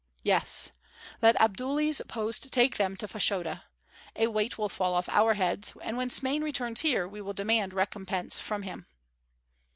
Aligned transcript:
"Yes. 0.23 0.71
Let 1.21 1.39
Abdullahi's 1.39 2.01
post 2.07 2.51
take 2.51 2.77
them 2.77 2.97
to 2.97 3.07
Fashoda. 3.07 3.65
A 4.15 4.25
weight 4.25 4.57
will 4.57 4.67
fall 4.67 4.95
off 4.95 5.07
our 5.09 5.35
heads, 5.35 5.75
and 5.79 5.95
when 5.95 6.09
Smain 6.09 6.41
returns 6.41 6.81
here 6.81 7.07
we 7.07 7.21
will 7.21 7.33
demand 7.33 7.71
recompense 7.71 8.39
from 8.39 8.63
him." 8.63 8.87